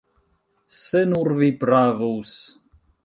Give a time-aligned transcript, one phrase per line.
[0.77, 2.33] Se nur vi pravus!